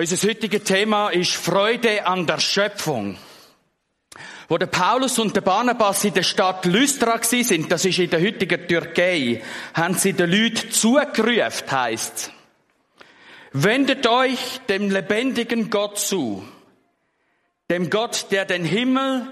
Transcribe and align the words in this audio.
Unser 0.00 0.28
heutiges 0.28 0.64
Thema 0.64 1.10
ist 1.10 1.34
Freude 1.34 2.06
an 2.06 2.26
der 2.26 2.40
Schöpfung. 2.40 3.18
Wo 4.48 4.56
der 4.56 4.68
Paulus 4.68 5.18
und 5.18 5.36
der 5.36 5.42
Barnabas 5.42 6.04
in 6.04 6.14
der 6.14 6.22
Stadt 6.22 6.64
Lystra 6.64 7.22
sind, 7.22 7.70
das 7.70 7.84
ist 7.84 7.98
in 7.98 8.08
der 8.08 8.22
heutigen 8.22 8.66
Türkei, 8.66 9.42
haben 9.74 9.92
sie 9.92 10.14
den 10.14 10.30
Leuten 10.30 10.70
zugerufen, 10.70 11.70
heisst 11.70 12.32
Wendet 13.52 14.06
euch 14.06 14.62
dem 14.70 14.90
lebendigen 14.90 15.68
Gott 15.68 15.98
zu, 15.98 16.48
dem 17.68 17.90
Gott, 17.90 18.28
der 18.30 18.46
den 18.46 18.64
Himmel, 18.64 19.28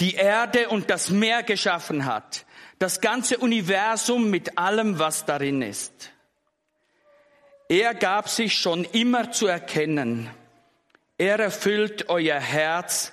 die 0.00 0.14
Erde 0.14 0.68
und 0.68 0.90
das 0.90 1.10
Meer 1.10 1.44
geschaffen 1.44 2.06
hat, 2.06 2.44
das 2.80 3.00
ganze 3.00 3.38
Universum 3.38 4.30
mit 4.30 4.58
allem, 4.58 4.98
was 4.98 5.26
darin 5.26 5.62
ist. 5.62 6.10
Er 7.68 7.94
gab 7.94 8.30
sich 8.30 8.54
schon 8.54 8.84
immer 8.84 9.30
zu 9.30 9.46
erkennen. 9.46 10.30
Er 11.18 11.38
erfüllt 11.38 12.08
euer 12.08 12.40
Herz 12.40 13.12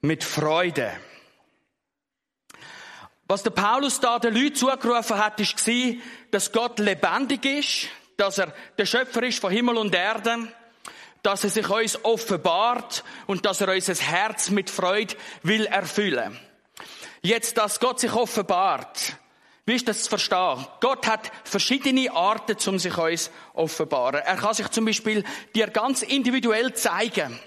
mit 0.00 0.22
Freude. 0.22 0.92
Was 3.26 3.42
der 3.42 3.50
Paulus 3.50 3.98
da 3.98 4.20
den 4.20 4.34
Leuten 4.34 4.54
zugerufen 4.54 5.18
hat, 5.18 5.40
ist 5.40 5.68
dass 6.30 6.52
Gott 6.52 6.78
lebendig 6.78 7.44
ist, 7.44 7.88
dass 8.16 8.38
er 8.38 8.54
der 8.78 8.86
Schöpfer 8.86 9.22
ist 9.24 9.40
von 9.40 9.50
Himmel 9.50 9.76
und 9.76 9.94
Erde, 9.94 10.48
dass 11.22 11.42
er 11.42 11.50
sich 11.50 11.68
uns 11.68 12.04
offenbart 12.04 13.02
und 13.26 13.44
dass 13.46 13.60
er 13.60 13.68
unser 13.68 13.94
Herz 13.94 14.50
mit 14.50 14.70
Freude 14.70 15.16
will 15.42 15.66
erfüllen. 15.66 16.38
Jetzt, 17.22 17.56
dass 17.56 17.80
Gott 17.80 18.00
sich 18.00 18.12
offenbart, 18.12 19.16
wie 19.64 19.74
ist 19.74 19.86
das 19.86 20.02
zu 20.02 20.10
verstehen? 20.10 20.66
Gott 20.80 21.06
hat 21.06 21.30
verschiedene 21.44 22.12
Arten, 22.12 22.56
um 22.68 22.78
sich 22.80 22.98
uns 22.98 23.30
offenbaren. 23.54 24.20
Er 24.24 24.36
kann 24.36 24.54
sich 24.54 24.68
zum 24.68 24.84
Beispiel 24.84 25.22
dir 25.54 25.68
ganz 25.68 26.02
individuell 26.02 26.74
zeigen. 26.74 27.38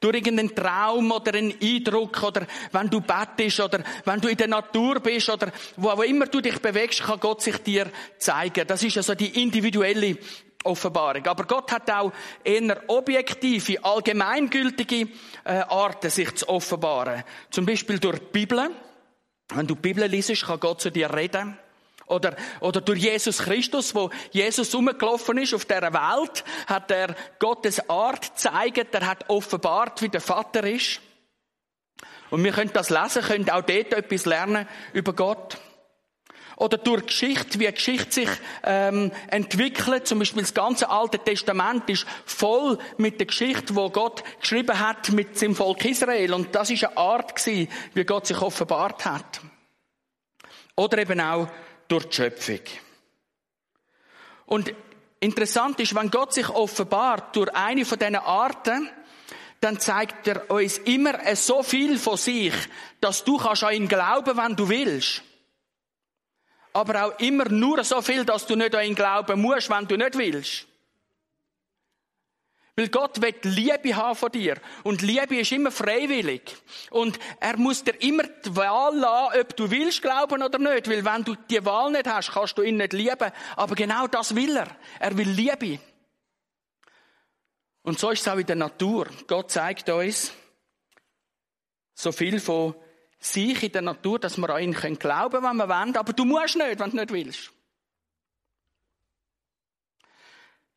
Durch 0.00 0.14
irgendeinen 0.14 0.54
Traum 0.54 1.10
oder 1.10 1.34
einen 1.34 1.54
Eindruck 1.60 2.22
oder 2.22 2.46
wenn 2.70 2.88
du 2.88 3.00
bettest 3.00 3.58
oder 3.60 3.82
wenn 4.04 4.20
du 4.20 4.28
in 4.28 4.36
der 4.36 4.46
Natur 4.46 5.00
bist 5.00 5.28
oder 5.28 5.50
wo 5.76 5.90
immer 6.02 6.26
du 6.26 6.40
dich 6.40 6.60
bewegst, 6.60 7.02
kann 7.02 7.18
Gott 7.18 7.42
sich 7.42 7.56
dir 7.58 7.90
zeigen. 8.18 8.66
Das 8.66 8.82
ist 8.82 8.96
also 8.98 9.14
die 9.14 9.42
individuelle 9.42 10.18
Offenbarung. 10.64 11.26
Aber 11.26 11.44
Gott 11.44 11.72
hat 11.72 11.90
auch 11.90 12.12
eher 12.44 12.82
objektive, 12.88 13.82
allgemeingültige 13.82 15.08
äh, 15.44 15.60
Arten, 15.68 16.10
sich 16.10 16.34
zu 16.34 16.48
offenbaren. 16.48 17.24
Zum 17.50 17.66
Beispiel 17.66 17.98
durch 17.98 18.18
die 18.18 18.26
Bibel. 18.26 18.70
Wenn 19.54 19.66
du 19.66 19.74
die 19.74 19.80
Bibel 19.80 20.04
liest, 20.06 20.44
kann 20.44 20.60
Gott 20.60 20.80
zu 20.80 20.90
dir 20.90 21.12
reden. 21.12 21.58
Oder, 22.06 22.36
oder 22.60 22.80
durch 22.80 23.00
Jesus 23.00 23.38
Christus, 23.38 23.94
wo 23.94 24.10
Jesus 24.30 24.74
umgelaufen 24.74 25.36
ist 25.38 25.52
auf 25.52 25.66
dieser 25.66 25.92
Welt, 25.92 26.44
hat 26.66 26.90
er 26.90 27.14
Gottes 27.38 27.88
Art 27.90 28.34
gezeigt, 28.34 28.94
er 28.94 29.06
hat 29.06 29.28
offenbart, 29.28 30.00
wie 30.00 30.08
der 30.08 30.22
Vater 30.22 30.64
ist. 30.64 31.00
Und 32.30 32.44
wir 32.44 32.52
können 32.52 32.72
das 32.72 32.90
lesen, 32.90 33.22
können 33.22 33.50
auch 33.50 33.62
dort 33.62 33.92
etwas 33.92 34.24
lernen 34.24 34.66
über 34.92 35.12
Gott. 35.12 35.58
Oder 36.58 36.76
durch 36.76 37.06
Geschichte, 37.06 37.60
wie 37.60 37.66
die 37.66 37.72
Geschichte 37.72 38.10
sich 38.10 38.28
ähm, 38.64 39.12
entwickelt. 39.28 40.08
Zum 40.08 40.18
Beispiel 40.18 40.42
das 40.42 40.54
ganze 40.54 40.90
Alte 40.90 41.20
Testament 41.20 41.88
ist 41.88 42.04
voll 42.26 42.78
mit 42.96 43.20
der 43.20 43.28
Geschichte, 43.28 43.76
wo 43.76 43.88
Gott 43.90 44.24
geschrieben 44.40 44.76
hat 44.76 45.12
mit 45.12 45.38
seinem 45.38 45.54
Volk 45.54 45.84
Israel. 45.84 46.34
Und 46.34 46.52
das 46.56 46.70
ist 46.70 46.82
eine 46.82 46.96
Art 46.96 47.36
gewesen, 47.36 47.68
wie 47.94 48.02
Gott 48.02 48.26
sich 48.26 48.42
offenbart 48.42 49.04
hat. 49.04 49.40
Oder 50.74 50.98
eben 50.98 51.20
auch 51.20 51.48
durch 51.86 52.06
die 52.06 52.16
Schöpfung. 52.16 52.60
Und 54.46 54.74
interessant 55.20 55.78
ist, 55.78 55.94
wenn 55.94 56.10
Gott 56.10 56.34
sich 56.34 56.48
offenbart 56.48 57.36
durch 57.36 57.54
eine 57.54 57.84
von 57.84 58.00
diesen 58.00 58.16
Arten, 58.16 58.90
dann 59.60 59.78
zeigt 59.78 60.26
er 60.26 60.50
uns 60.50 60.78
immer 60.78 61.20
so 61.36 61.62
viel 61.62 61.98
von 61.98 62.16
sich, 62.16 62.54
dass 63.00 63.22
du 63.22 63.36
kannst 63.36 63.62
an 63.62 63.74
ihn 63.74 63.86
glauben, 63.86 64.36
wenn 64.36 64.56
du 64.56 64.68
willst 64.68 65.22
aber 66.78 67.04
auch 67.04 67.18
immer 67.18 67.48
nur 67.48 67.82
so 67.84 68.00
viel, 68.00 68.24
dass 68.24 68.46
du 68.46 68.56
nicht 68.56 68.74
an 68.74 68.84
ihn 68.84 68.94
glauben 68.94 69.40
musst, 69.40 69.68
wenn 69.68 69.86
du 69.86 69.96
nicht 69.96 70.16
willst. 70.16 70.66
Weil 72.76 72.88
Gott 72.90 73.20
will 73.20 73.34
Liebe 73.42 73.96
haben 73.96 74.14
von 74.14 74.30
dir. 74.30 74.56
Und 74.84 75.02
Liebe 75.02 75.40
ist 75.40 75.50
immer 75.50 75.72
freiwillig. 75.72 76.42
Und 76.90 77.18
er 77.40 77.56
muss 77.56 77.82
dir 77.82 78.00
immer 78.00 78.22
die 78.22 78.54
Wahl 78.54 78.96
lassen, 78.96 79.40
ob 79.40 79.56
du 79.56 79.68
willst 79.68 80.00
glauben 80.00 80.40
oder 80.40 80.58
nicht. 80.60 80.88
Weil 80.88 81.04
wenn 81.04 81.24
du 81.24 81.34
die 81.34 81.64
Wahl 81.64 81.90
nicht 81.90 82.06
hast, 82.06 82.30
kannst 82.30 82.56
du 82.56 82.62
ihn 82.62 82.76
nicht 82.76 82.92
lieben. 82.92 83.32
Aber 83.56 83.74
genau 83.74 84.06
das 84.06 84.36
will 84.36 84.56
er. 84.56 84.68
Er 85.00 85.18
will 85.18 85.28
Liebe. 85.28 85.80
Und 87.82 87.98
so 87.98 88.10
ist 88.10 88.20
es 88.20 88.28
auch 88.28 88.38
in 88.38 88.46
der 88.46 88.54
Natur. 88.54 89.08
Gott 89.26 89.50
zeigt 89.50 89.88
uns 89.88 90.32
so 91.94 92.12
viel 92.12 92.38
von 92.38 92.76
sich 93.18 93.62
in 93.62 93.72
der 93.72 93.82
Natur, 93.82 94.18
dass 94.18 94.38
wir 94.38 94.50
an 94.50 94.62
ihn 94.62 94.72
glauben 94.72 94.98
können, 94.98 95.44
wenn 95.44 95.56
wir 95.56 95.68
wollen, 95.68 95.96
aber 95.96 96.12
du 96.12 96.24
musst 96.24 96.56
nicht, 96.56 96.78
wenn 96.78 96.90
du 96.90 96.96
nicht 96.96 97.12
willst. 97.12 97.52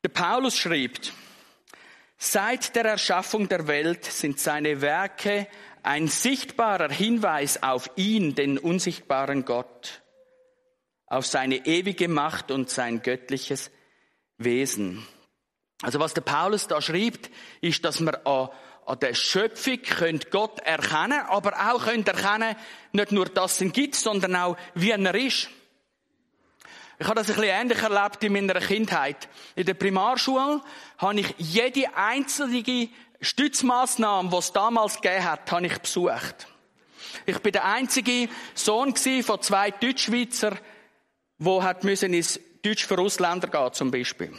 Der 0.02 0.08
Paulus 0.08 0.56
schreibt, 0.58 1.12
seit 2.18 2.74
der 2.74 2.84
Erschaffung 2.86 3.48
der 3.48 3.68
Welt 3.68 4.04
sind 4.04 4.40
seine 4.40 4.80
Werke 4.80 5.46
ein 5.84 6.08
sichtbarer 6.08 6.90
Hinweis 6.90 7.62
auf 7.62 7.90
ihn, 7.96 8.34
den 8.34 8.58
unsichtbaren 8.58 9.44
Gott, 9.44 10.02
auf 11.06 11.26
seine 11.26 11.66
ewige 11.66 12.08
Macht 12.08 12.50
und 12.50 12.70
sein 12.70 13.02
göttliches 13.02 13.70
Wesen. 14.38 15.06
Also 15.82 15.98
was 15.98 16.14
der 16.14 16.22
Paulus 16.22 16.68
da 16.68 16.80
schreibt, 16.80 17.30
ist, 17.60 17.84
dass 17.84 18.00
man 18.00 18.14
an 18.24 18.48
an 18.86 18.98
der 18.98 19.14
Schöpfung 19.14 19.80
könnt 19.82 20.30
Gott 20.30 20.58
erkennen, 20.60 21.20
aber 21.28 21.52
auch 21.72 21.84
könnt 21.84 22.08
erkennen, 22.08 22.56
nicht 22.92 23.12
nur, 23.12 23.26
dass 23.26 23.54
es 23.54 23.60
ihn 23.60 23.72
gibt, 23.72 23.94
sondern 23.94 24.34
auch, 24.36 24.56
wie 24.74 24.90
er 24.90 25.14
ist. 25.14 25.48
Ich 26.98 27.06
habe 27.06 27.16
das 27.16 27.30
ein 27.30 27.34
bisschen 27.34 27.50
ähnlich 27.50 27.82
erlebt 27.82 28.22
in 28.22 28.32
meiner 28.32 28.60
Kindheit. 28.60 29.28
In 29.56 29.66
der 29.66 29.74
Primarschule 29.74 30.60
habe 30.98 31.20
ich 31.20 31.34
jede 31.38 31.96
einzelne 31.96 32.88
Stützmaßnahme, 33.20 34.30
die 34.30 34.36
es 34.36 34.52
damals 34.52 35.00
gegeben 35.00 35.24
hat, 35.24 35.50
habe 35.50 35.66
ich 35.66 35.78
besucht. 35.78 36.46
Ich 37.26 37.38
bin 37.38 37.52
der 37.52 37.64
einzige 37.64 38.28
Sohn 38.54 38.94
von 38.96 39.42
zwei 39.42 39.70
Deutschschweizer, 39.70 40.56
wo 41.38 41.62
hat 41.62 41.84
müssen 41.84 42.14
ins 42.14 42.40
Deutsch 42.62 42.86
für 42.86 42.98
Ausländer 42.98 43.48
gehen, 43.48 43.72
zum 43.72 43.90
Beispiel. 43.90 44.32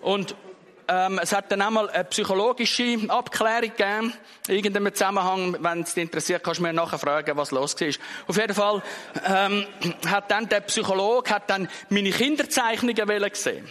Und 0.00 0.36
ähm, 0.88 1.18
es 1.22 1.32
hat 1.32 1.50
dann 1.50 1.62
einmal 1.62 1.88
eine 1.90 2.04
psychologische 2.04 2.98
Abklärung 3.08 3.70
gegeben, 3.76 4.12
in 4.48 4.54
irgendeinem 4.54 4.94
Zusammenhang. 4.94 5.56
Wenn 5.60 5.82
es 5.82 5.94
dich 5.94 6.02
interessiert, 6.02 6.44
kannst 6.44 6.60
du 6.60 6.64
mir 6.64 6.72
nachher 6.72 6.98
fragen, 6.98 7.36
was 7.36 7.50
los 7.50 7.78
war. 7.80 7.88
Auf 8.26 8.36
jeden 8.36 8.54
Fall 8.54 8.82
ähm, 9.26 9.66
hat 10.06 10.30
dann 10.30 10.48
der 10.48 10.60
Psychologe 10.60 11.30
hat 11.30 11.50
dann 11.50 11.68
meine 11.88 12.10
Kinderzeichnungen 12.10 13.30
gesehen. 13.32 13.68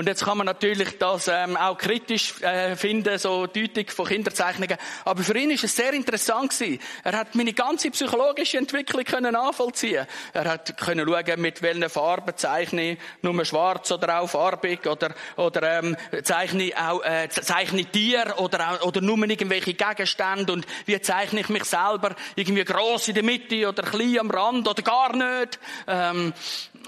Und 0.00 0.06
jetzt 0.06 0.24
kann 0.24 0.38
man 0.38 0.46
natürlich 0.46 0.96
das 0.96 1.28
ähm, 1.28 1.58
auch 1.58 1.76
kritisch 1.76 2.40
äh, 2.40 2.74
finden, 2.74 3.18
so 3.18 3.46
Deutung 3.46 3.86
von 3.88 4.06
Kinderzeichnungen. 4.06 4.78
Aber 5.04 5.22
für 5.22 5.36
ihn 5.36 5.50
ist 5.50 5.64
es 5.64 5.76
sehr 5.76 5.92
interessant 5.92 6.58
gewesen. 6.58 6.80
Er 7.04 7.18
hat 7.18 7.34
meine 7.34 7.52
ganze 7.52 7.90
psychologische 7.90 8.56
Entwicklung 8.56 9.04
können 9.04 9.34
nachvollziehen. 9.34 10.06
Er 10.32 10.44
hat 10.52 10.74
können 10.78 11.06
schauen, 11.06 11.38
mit 11.42 11.60
welchen 11.60 11.90
Farben 11.90 12.34
zeichne 12.34 12.92
ich, 12.92 12.98
nur 13.20 13.44
schwarz 13.44 13.92
oder 13.92 14.22
auch 14.22 14.30
farbig 14.30 14.86
oder 14.86 15.14
oder 15.36 15.80
ähm, 15.80 15.94
zeichne 16.22 16.62
ich 16.62 16.76
auch 16.78 17.04
äh, 17.04 17.28
zeichne 17.28 17.84
Tier 17.84 18.36
oder 18.38 18.70
auch, 18.70 18.86
oder 18.86 19.02
nur 19.02 19.18
irgendwelche 19.18 19.74
Gegenstände 19.74 20.50
und 20.50 20.66
wie 20.86 20.98
zeichne 21.02 21.40
ich 21.40 21.50
mich 21.50 21.64
selber 21.64 22.16
irgendwie 22.36 22.64
groß 22.64 23.08
in 23.08 23.14
der 23.16 23.22
Mitte 23.22 23.68
oder 23.68 23.82
klein 23.82 24.18
am 24.20 24.30
Rand 24.30 24.66
oder 24.66 24.82
gar 24.82 25.14
nicht. 25.14 25.58
Ähm, 25.86 26.32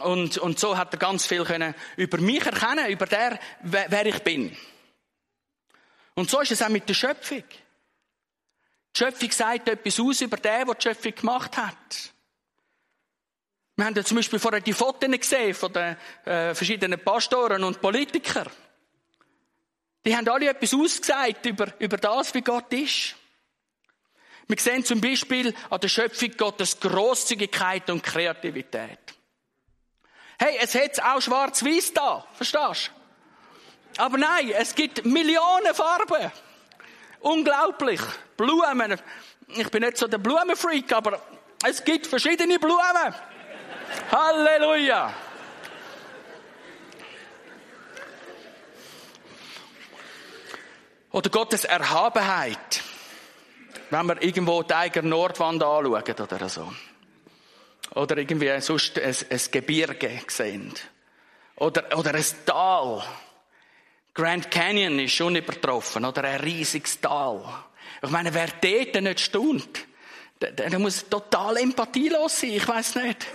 und, 0.01 0.39
und 0.39 0.59
so 0.59 0.77
hat 0.77 0.93
er 0.93 0.99
ganz 0.99 1.27
viel 1.27 1.45
können 1.45 1.75
über 1.97 2.19
mich 2.19 2.45
erkennen, 2.45 2.91
über 2.91 3.07
der, 3.07 3.39
wer, 3.63 3.87
wer 3.89 4.07
ich 4.07 4.19
bin. 4.21 4.57
Und 6.15 6.31
so 6.31 6.41
ist 6.41 6.53
es 6.53 6.63
auch 6.63 6.69
mit 6.69 6.89
der 6.89 6.95
Schöpfung. 6.95 7.45
Die 8.95 8.99
Schöpfung 8.99 9.31
sagt 9.31 9.69
etwas 9.69 10.01
aus 10.01 10.21
über 10.21 10.37
den, 10.37 10.67
der 10.67 10.75
die 10.75 10.83
Schöpfung 10.83 11.15
gemacht 11.15 11.57
hat. 11.57 12.13
Wir 13.77 13.87
haben 13.87 13.95
ja 13.95 14.05
zum 14.05 14.19
Beispiel 14.19 14.39
vorher 14.39 14.61
die 14.61 14.75
Fotos 14.75 15.11
gesehen 15.11 15.55
von 15.55 15.73
den 15.73 15.97
äh, 16.25 16.55
verschiedenen 16.55 17.01
Pastoren 17.01 17.65
und 17.65 17.81
Politikern. 17.81 18.51
Die 20.05 20.15
haben 20.17 20.29
alle 20.29 20.51
etwas 20.51 20.75
ausgesagt 20.75 21.47
über, 21.47 21.73
über 21.79 21.97
das, 21.97 22.35
wie 22.35 22.43
Gott 22.43 22.73
ist. 22.73 23.17
Wir 24.49 24.59
sehen 24.59 24.85
zum 24.85 25.01
Beispiel 25.01 25.55
an 25.71 25.81
der 25.81 25.89
Schöpfung 25.89 26.31
Gottes 26.37 26.79
Großzügigkeit 26.79 27.89
und 27.89 28.03
Kreativität. 28.03 29.12
Hey, 30.45 30.59
es 30.61 30.75
hat 30.75 31.01
auch 31.01 31.21
schwarz-weiß 31.21 31.95
da. 31.95 32.25
Verstehst 32.35 32.91
du? 33.97 34.03
Aber 34.03 34.19
nein, 34.19 34.51
es 34.51 34.75
gibt 34.75 35.05
Millionen 35.05 35.73
Farben. 35.73 36.33
Unglaublich. 37.21 38.01
Blumen. 38.37 38.99
Ich 39.47 39.71
bin 39.71 39.85
nicht 39.85 39.99
so 39.99 40.09
der 40.09 40.19
Blumenfreak, 40.19 40.93
aber 40.93 41.23
es 41.65 41.85
gibt 41.85 42.09
verschiedene 42.09 42.59
Blumen. 42.59 43.15
Halleluja. 44.11 45.15
Oder 51.13 51.31
Gottes 51.31 51.67
Erhabenheit. 51.67 52.83
Wenn 53.91 54.07
wir 54.07 54.21
irgendwo 54.21 54.65
die 54.65 54.75
eigene 54.75 55.09
Nordwand 55.09 55.63
anschauen 55.63 56.17
oder 56.19 56.49
so. 56.49 56.73
Oder 57.95 58.17
irgendwie 58.19 58.61
sonst 58.61 58.99
ein, 58.99 59.15
ein 59.31 59.41
Gebirge 59.51 60.21
sehen. 60.29 60.73
Oder, 61.57 61.97
oder 61.99 62.15
ein 62.15 62.25
Tal. 62.47 63.03
Grand 64.15 64.51
Canyon 64.51 64.99
ist 64.99 65.13
schon 65.13 65.37
übertroffen. 65.37 66.05
Oder 66.05 66.25
ein 66.25 66.41
riesiges 66.41 67.01
Tal. 67.01 67.43
Ich 68.03 68.11
meine, 68.11 68.33
wer 68.33 68.49
dort 68.49 69.03
nicht 69.03 69.21
staunt, 69.21 69.87
der, 70.41 70.53
der 70.53 70.79
muss 70.79 71.09
total 71.09 71.59
empathielos 71.59 72.41
sein. 72.41 72.51
Ich 72.51 72.67
weiß 72.67 72.97
nicht. 72.97 73.27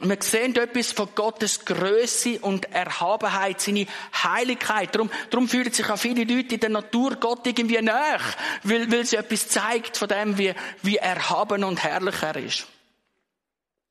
Wir 0.00 0.16
sehen 0.20 0.56
etwas 0.56 0.90
von 0.90 1.08
Gottes 1.14 1.64
Größe 1.64 2.40
und 2.40 2.64
Erhabenheit, 2.72 3.60
seine 3.60 3.86
Heiligkeit. 4.24 4.92
Darum, 4.92 5.08
darum 5.30 5.48
fühlen 5.48 5.72
sich 5.72 5.88
auch 5.88 5.96
viele 5.96 6.24
Leute 6.24 6.54
in 6.54 6.60
der 6.60 6.70
Natur 6.70 7.14
Gott 7.14 7.46
irgendwie 7.46 7.80
nach, 7.80 8.36
weil, 8.64 8.90
weil 8.90 9.04
sie 9.04 9.16
etwas 9.16 9.48
zeigt 9.48 9.96
von 9.96 10.08
dem, 10.08 10.36
wie, 10.36 10.52
wie 10.82 10.96
erhaben 10.96 11.62
und 11.62 11.80
herrlich 11.84 12.20
er 12.22 12.36
ist. 12.36 12.66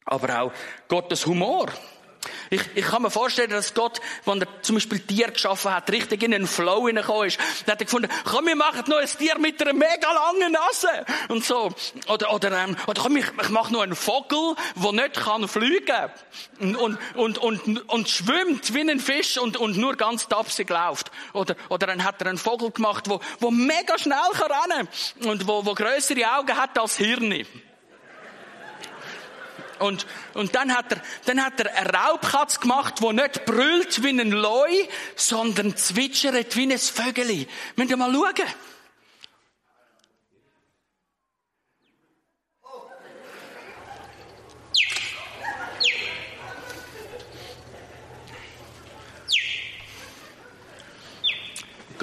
Aber 0.05 0.41
auch 0.41 0.51
Gottes 0.87 1.25
Humor. 1.25 1.69
Ich, 2.49 2.61
ich 2.75 2.85
kann 2.85 3.01
mir 3.01 3.11
vorstellen, 3.11 3.49
dass 3.49 3.73
Gott, 3.73 3.99
wenn 4.25 4.41
er 4.41 4.47
zum 4.61 4.75
Beispiel 4.75 4.99
Tier 4.99 5.31
geschaffen 5.31 5.73
hat, 5.73 5.91
richtig 5.91 6.23
in 6.23 6.33
einen 6.33 6.47
Flow 6.47 6.87
hineingekommen 6.87 7.27
ist, 7.27 7.39
dann 7.65 7.73
hat 7.73 7.81
er 7.81 7.85
gefunden, 7.85 8.09
komm, 8.25 8.45
wir 8.45 8.55
machen 8.55 8.83
noch 8.87 8.97
ein 8.97 9.07
Tier 9.07 9.37
mit 9.39 9.61
einer 9.61 9.73
mega 9.73 10.11
langen 10.11 10.51
Nase. 10.51 11.05
Und 11.29 11.43
so. 11.43 11.71
Oder, 12.07 12.33
oder, 12.33 12.51
ähm, 12.51 12.75
oder 12.87 13.01
komm, 13.01 13.17
ich, 13.17 13.25
ich 13.41 13.49
mache 13.49 13.73
noch 13.73 13.81
einen 13.81 13.95
Vogel, 13.95 14.55
der 14.75 14.91
nicht 14.91 15.15
kann 15.15 15.47
fliegen. 15.47 16.11
Und, 16.59 16.75
und, 16.75 16.97
und, 17.15 17.37
und, 17.37 17.89
und 17.89 18.09
schwimmt 18.09 18.73
wie 18.73 18.81
ein 18.81 18.99
Fisch 18.99 19.37
und, 19.37 19.57
und 19.57 19.77
nur 19.77 19.95
ganz 19.95 20.27
tapsig 20.27 20.69
läuft. 20.69 21.11
Oder, 21.33 21.55
oder 21.69 21.87
dann 21.87 22.03
hat 22.03 22.21
er 22.21 22.27
einen 22.27 22.37
Vogel 22.37 22.71
gemacht, 22.71 23.09
wo, 23.09 23.19
wo 23.39 23.51
mega 23.51 23.97
schnell 23.97 24.17
kann 24.33 24.51
rennen 24.51 24.87
und 25.25 25.47
wo, 25.47 25.65
wo 25.65 25.73
größere 25.73 26.37
Augen 26.37 26.55
hat 26.55 26.77
als 26.77 26.97
Hirne. 26.97 27.45
Und, 29.79 30.05
und 30.33 30.55
dann 30.55 30.75
hat 30.75 30.91
er, 30.91 31.01
dann 31.25 31.43
hat 31.43 31.59
er 31.59 31.75
eine 31.75 31.89
Raubkatz 31.89 32.59
gemacht, 32.59 32.95
die 32.99 33.13
nicht 33.13 33.45
brüllt 33.45 34.03
wie 34.03 34.09
ein 34.09 34.31
Leu, 34.31 34.69
sondern 35.15 35.75
zwitschert 35.75 36.55
wie 36.55 36.71
ein 36.71 36.77
Vögeli. 36.77 37.47
Müsst 37.75 37.91
ihr 37.91 37.97
mal 37.97 38.11
schauen. 38.11 38.47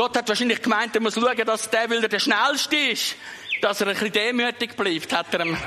Gott 0.00 0.16
hat 0.16 0.28
wahrscheinlich 0.30 0.62
gemeint, 0.62 0.94
er 0.94 1.02
muss 1.02 1.12
schauen, 1.12 1.44
dass 1.44 1.68
der, 1.68 1.90
weil 1.90 2.02
er 2.02 2.08
der 2.08 2.20
Schnellste 2.20 2.74
ist, 2.74 3.16
dass 3.60 3.82
er 3.82 3.88
ein 3.88 3.92
bisschen 3.92 4.12
demütig 4.12 4.74
bleibt, 4.74 5.12
hat 5.12 5.34
er 5.34 5.44
ihm 5.44 5.58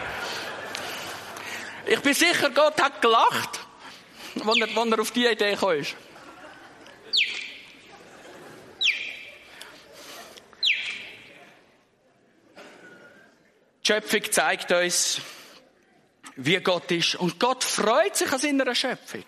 ich 1.86 2.00
bin 2.00 2.14
sicher, 2.14 2.50
Gott 2.50 2.82
hat 2.82 3.02
gelacht, 3.02 3.60
als 4.36 4.58
er, 4.58 4.78
als 4.78 4.92
er 4.92 5.00
auf 5.00 5.12
die 5.12 5.28
Idee 5.28 5.52
gekommen 5.52 5.80
ist. 5.80 5.96
Die 13.84 13.88
Schöpfung 13.88 14.32
zeigt 14.32 14.72
uns, 14.72 15.20
wie 16.38 16.58
Gott 16.58 16.90
ist. 16.92 17.16
Und 17.16 17.40
Gott 17.40 17.64
freut 17.64 18.16
sich 18.16 18.32
an 18.32 18.40
seiner 18.40 18.74
Schöpfung. 18.74 19.26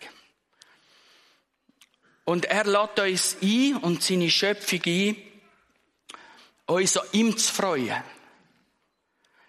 Und 2.24 2.46
er 2.46 2.63
lädt 2.63 3.00
uns 3.00 3.38
ein 3.42 3.78
und 3.78 4.02
seine 4.02 4.30
Schöpfung 4.30 4.81
ein, 4.86 5.18
uns 6.68 6.98
an 6.98 7.07
ihm 7.12 7.38
zu 7.38 7.54
freuen. 7.54 8.04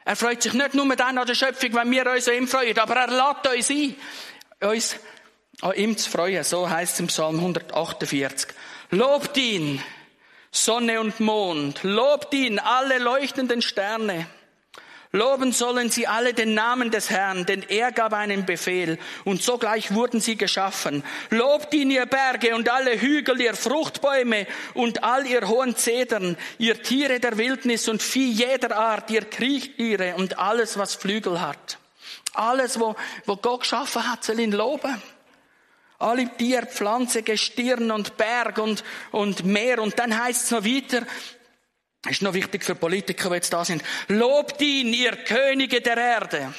Er 0.07 0.15
freut 0.15 0.41
sich 0.41 0.53
nicht 0.53 0.73
nur 0.75 0.95
dann 0.95 1.19
an 1.19 1.27
der 1.27 1.35
Schöpfung, 1.35 1.75
wenn 1.75 1.91
wir 1.91 2.09
uns 2.09 2.29
an 2.29 2.35
ihm 2.35 2.47
freuen, 2.47 2.79
aber 2.79 2.95
er 2.95 3.09
lädt 3.09 3.53
uns 3.53 3.71
ein, 3.71 3.97
uns 4.61 4.97
an 5.61 5.75
ihm 5.75 5.99
zu 5.99 6.09
freuen. 6.09 6.45
So 6.45 6.71
heißt 6.71 6.95
es 6.95 7.01
im 7.01 7.09
Psalm 7.09 7.41
148. 7.41 8.55
Lobt 8.91 9.37
ihn, 9.37 9.83
Sonne 10.53 11.01
und 11.01 11.19
Mond. 11.19 11.81
Lobt 11.83 12.33
ihn, 12.35 12.61
alle 12.61 12.99
leuchtenden 12.99 13.63
Sterne. 13.63 14.29
Loben 15.13 15.53
sollen 15.53 15.91
sie 15.91 16.07
alle 16.07 16.35
den 16.35 16.55
Namen 16.55 16.91
des 16.91 17.11
Herrn, 17.11 17.47
denn 17.47 17.63
er 17.69 17.93
gab 17.93 18.13
einen 18.13 18.45
Befehl 18.45 18.99
und 19.25 19.43
sogleich 19.43 19.95
wurden 19.95 20.21
sie 20.21 20.37
geschaffen. 20.37 21.05
Lobt 21.31 21.73
ihn, 21.75 21.91
ihr 21.91 22.07
Berge 22.07 22.55
und 22.55 22.69
alle 22.69 23.01
Hügel, 23.01 23.41
ihr 23.41 23.55
Fruchtbäume 23.55 24.47
und 24.75 25.05
all 25.05 25.27
ihr 25.27 25.49
hohen 25.49 25.77
Zedern, 25.77 26.37
ihr 26.59 26.83
Tiere 26.83 27.21
der 27.21 27.39
Wildnis 27.39 27.89
und 27.89 28.03
Vieh 28.03 28.31
jeder 28.31 28.77
Art, 28.77 29.11
ihr 29.11 29.25
Kriechtiere 29.25 30.17
und 30.17 30.39
alles, 30.39 30.77
was 30.77 30.95
Flügel 30.95 31.41
hat. 31.41 31.79
Alles, 32.35 32.79
wo, 32.79 32.97
wo 33.25 33.37
Gott 33.37 33.61
geschaffen 33.61 34.11
hat, 34.11 34.25
soll 34.25 34.41
ihn 34.41 34.53
loben. 34.53 35.01
Alle 35.99 36.29
Tier, 36.37 36.67
Pflanze, 36.67 37.23
Gestirn 37.23 37.91
und 37.91 38.19
Berg 38.19 38.59
und, 38.59 38.85
und 39.13 39.45
Meer. 39.45 39.81
Und 39.81 39.99
dann 39.99 40.23
heißt 40.23 40.45
es 40.45 40.51
noch 40.51 40.65
weiter, 40.65 41.07
ist 42.09 42.23
noch 42.23 42.35
wichtig 42.35 42.65
für 42.65 42.75
Politiker, 42.75 43.29
die 43.31 43.37
jetzt 43.37 43.53
da 43.53 43.65
sind. 43.65 43.83
Lobt 44.09 44.61
ihn, 44.61 44.93
ihr 44.93 45.13
Könige 45.13 45.81
der 45.81 45.97
Erde 45.97 46.53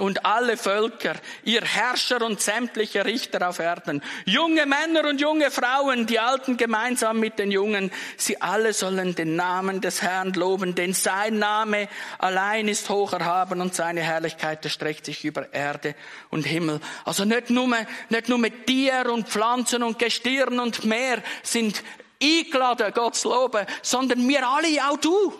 und 0.00 0.24
alle 0.24 0.56
Völker, 0.56 1.14
ihr 1.44 1.62
Herrscher 1.62 2.22
und 2.22 2.40
sämtliche 2.40 3.04
Richter 3.04 3.48
auf 3.48 3.58
Erden, 3.58 4.02
junge 4.24 4.66
Männer 4.66 5.08
und 5.08 5.20
junge 5.20 5.50
Frauen, 5.50 6.06
die 6.06 6.18
Alten 6.18 6.56
gemeinsam 6.56 7.20
mit 7.20 7.38
den 7.38 7.50
Jungen, 7.50 7.90
sie 8.16 8.40
alle 8.40 8.72
sollen 8.72 9.14
den 9.14 9.36
Namen 9.36 9.80
des 9.80 10.02
Herrn 10.02 10.32
loben, 10.32 10.74
denn 10.74 10.94
sein 10.94 11.38
Name 11.38 11.88
allein 12.18 12.68
ist 12.68 12.88
hoch 12.88 13.12
erhaben 13.12 13.60
und 13.60 13.74
seine 13.74 14.00
Herrlichkeit 14.00 14.64
erstreckt 14.64 15.04
sich 15.06 15.24
über 15.24 15.52
Erde 15.52 15.94
und 16.30 16.46
Himmel. 16.46 16.80
Also 17.04 17.24
nicht 17.24 17.50
nur, 17.50 17.68
nicht 18.08 18.28
nur 18.28 18.42
Tier 18.66 19.10
und 19.12 19.28
Pflanzen 19.28 19.82
und 19.82 19.98
Gestirn 19.98 20.58
und 20.58 20.84
Meer 20.84 21.22
sind 21.42 21.82
eingeladen, 22.22 22.92
Gott 22.94 23.16
zu 23.16 23.28
loben, 23.28 23.66
sondern 23.82 24.26
wir 24.28 24.46
alle, 24.46 24.88
auch 24.88 24.96
du. 24.98 25.32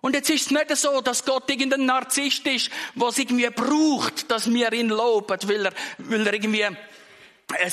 Und 0.00 0.14
jetzt 0.14 0.30
ist 0.30 0.46
es 0.46 0.50
nicht 0.52 0.76
so, 0.76 1.00
dass 1.00 1.24
Gott 1.24 1.50
irgendein 1.50 1.84
Narzisst 1.84 2.46
ist, 2.46 2.70
was 2.94 3.18
irgendwie 3.18 3.50
braucht, 3.50 4.30
dass 4.30 4.48
wir 4.48 4.72
ihn 4.72 4.88
loben, 4.88 5.36
weil 5.48 5.66
er, 5.66 5.72
weil 5.98 6.26
er 6.26 6.32
irgendwie 6.32 6.64
ein 6.64 6.76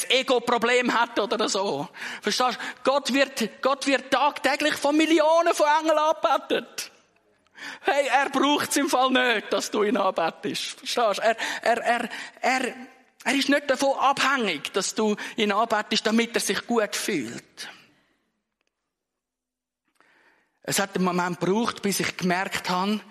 Ego-Problem 0.09 0.99
hat 0.99 1.19
oder 1.19 1.47
so. 1.47 1.87
Verstehst 2.21 2.57
du? 2.57 2.91
Gott 2.91 3.13
wird, 3.13 3.61
Gott 3.61 3.85
wird 3.85 4.11
tagtäglich 4.11 4.73
von 4.75 4.97
Millionen 4.97 5.53
von 5.53 5.67
Engeln 5.79 5.97
angebetet. 5.97 6.91
Hey, 7.81 8.07
er 8.07 8.29
braucht 8.29 8.69
es 8.71 8.77
im 8.77 8.89
Fall 8.89 9.11
nicht, 9.11 9.53
dass 9.53 9.69
du 9.69 9.83
ihn 9.83 9.97
anbetest. 9.97 10.79
Verstehst 10.79 11.19
du? 11.19 11.21
Er, 11.21 11.37
er, 11.61 11.77
er, 11.83 12.09
er, 12.41 12.73
er 13.23 13.35
ist 13.35 13.49
nicht 13.49 13.69
davon 13.69 13.97
abhängig, 13.99 14.71
dass 14.73 14.95
du 14.95 15.15
ihn 15.37 15.51
anbetest, 15.51 16.05
damit 16.05 16.35
er 16.35 16.41
sich 16.41 16.65
gut 16.67 16.95
fühlt. 16.95 17.69
Es 20.61 20.79
hat 20.79 20.95
einen 20.95 21.05
Moment 21.05 21.39
gebraucht, 21.39 21.81
bis 21.81 21.99
ich 21.99 22.15
gemerkt 22.17 22.69
habe, 22.69 23.01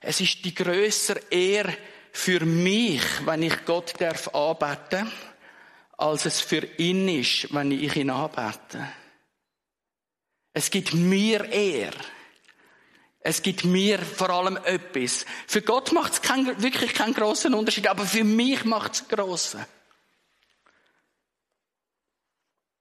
es 0.00 0.20
ist 0.20 0.44
die 0.44 0.54
größere 0.54 1.20
Ehre 1.30 1.76
für 2.12 2.40
mich, 2.40 3.02
wenn 3.24 3.42
ich 3.42 3.64
Gott 3.64 3.94
darf 4.00 4.28
anbeten, 4.34 5.10
als 5.96 6.26
es 6.26 6.40
für 6.40 6.64
ihn 6.78 7.08
ist, 7.08 7.52
wenn 7.52 7.70
ich 7.70 7.96
ihn 7.96 8.10
anbete. 8.10 8.86
Es 10.52 10.70
gibt 10.70 10.94
mir 10.94 11.44
Ehre. 11.50 11.98
Es 13.20 13.42
gibt 13.42 13.64
mir 13.64 13.98
vor 13.98 14.30
allem 14.30 14.56
etwas. 14.64 15.26
Für 15.46 15.60
Gott 15.60 15.92
macht 15.92 16.14
es 16.14 16.22
kein, 16.22 16.62
wirklich 16.62 16.94
keinen 16.94 17.12
großen 17.12 17.52
Unterschied, 17.52 17.86
aber 17.86 18.06
für 18.06 18.24
mich 18.24 18.64
macht 18.64 18.94
es 18.94 19.00
einen 19.00 19.08
grossen. 19.10 19.64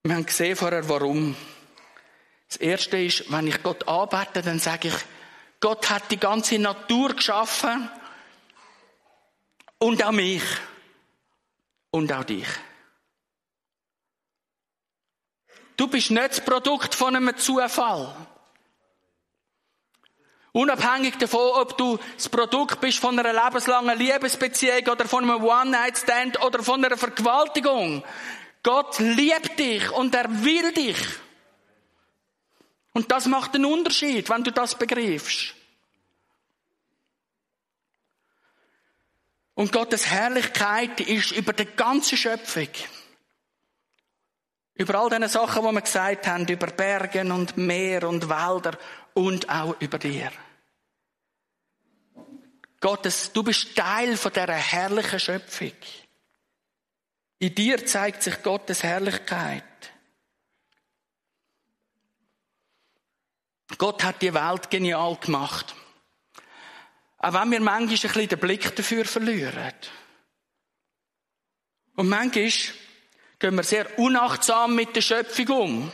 Wir 0.04 0.16
haben 0.16 0.26
gesehen 0.26 0.56
vorher, 0.56 0.88
warum. 0.88 1.36
Das 2.48 2.58
erste 2.58 2.98
ist, 2.98 3.32
wenn 3.32 3.48
ich 3.48 3.62
Gott 3.62 3.88
anbete, 3.88 4.42
dann 4.42 4.60
sage 4.60 4.88
ich, 4.88 4.96
Gott 5.60 5.90
hat 5.90 6.10
die 6.10 6.18
ganze 6.18 6.58
Natur 6.58 7.14
geschaffen 7.14 7.90
und 9.78 10.04
auch 10.04 10.12
mich 10.12 10.44
und 11.92 12.12
auch 12.14 12.24
dich. 12.24 12.48
Du 15.76 15.88
bist 15.88 16.12
nicht 16.12 16.30
das 16.30 16.42
Produkt 16.44 16.96
von 16.96 17.16
einem 17.16 17.38
Zufall. 17.38 18.16
Unabhängig 20.52 21.18
davon, 21.18 21.62
ob 21.62 21.78
du 21.78 22.00
das 22.16 22.28
Produkt 22.28 22.82
bist 22.82 22.98
von 22.98 23.18
einer 23.20 23.34
lebenslangen 23.34 23.98
Liebesbeziehung 23.98 24.88
oder 24.88 25.06
von 25.06 25.24
einem 25.24 25.44
One-Night-Stand 25.44 26.42
oder 26.44 26.64
von 26.64 26.84
einer 26.84 26.98
Vergewaltigung. 26.98 28.04
Gott 28.64 29.00
liebt 29.00 29.60
dich 29.60 29.92
und 29.92 30.16
er 30.16 30.44
will 30.44 30.72
dich. 30.72 30.98
Und 32.94 33.12
das 33.12 33.28
macht 33.28 33.56
einen 33.56 33.66
Unterschied, 33.66 34.30
wenn 34.30 34.44
du 34.44 34.52
das 34.52 34.76
begreifst. 34.76 35.54
Und 39.54 39.72
Gottes 39.72 40.08
Herrlichkeit 40.08 41.02
ist 41.02 41.32
über 41.32 41.54
die 41.54 41.66
ganze 41.66 42.18
Schöpfung. 42.18 42.70
Über 44.76 44.96
all 44.96 45.10
diese 45.10 45.28
Sachen, 45.28 45.62
die 45.62 45.74
wir 45.74 45.82
gesagt 45.82 46.28
haben, 46.28 46.48
über 46.48 46.68
Bergen 46.68 47.32
und 47.34 47.58
Meer 47.58 48.08
und 48.08 48.30
Wälder 48.30 48.78
und 49.14 49.50
auch 49.50 49.80
über 49.80 49.98
dir. 49.98 50.32
Gottes, 52.80 53.32
du 53.34 53.44
bist 53.44 53.76
Teil 53.76 54.16
von 54.16 54.32
dieser 54.32 54.54
herrlichen 54.54 55.20
Schöpfung. 55.20 55.74
In 57.40 57.56
dir 57.56 57.86
zeigt 57.86 58.24
sich 58.24 58.42
Gottes 58.42 58.84
Herrlichkeit. 58.84 59.64
Gott 63.78 64.04
hat 64.04 64.22
die 64.22 64.34
Welt 64.34 64.70
genial 64.70 65.16
gemacht. 65.18 65.76
Auch 67.18 67.34
wenn 67.34 67.52
wir 67.52 67.60
manchmal 67.60 67.82
ein 67.82 67.88
bisschen 67.90 68.28
den 68.28 68.40
Blick 68.40 68.76
dafür 68.76 69.06
verlieren. 69.06 69.74
Und 71.96 72.10
manchmal 72.10 72.52
gehen 73.40 73.56
wir 73.56 73.64
sehr 73.64 74.00
unachtsam 74.00 74.76
mit 74.76 74.96
der 74.96 75.02
Schöpfung 75.02 75.48
um. 75.50 75.92